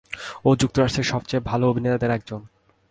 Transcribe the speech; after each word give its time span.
ও 0.45 0.49
যুক্তরাষ্ট্রের 0.55 1.03
সবচেয়ে 1.03 1.45
ভালো 1.45 1.65
অভিনেতাদের 1.69 2.11
একজন। 2.11 2.41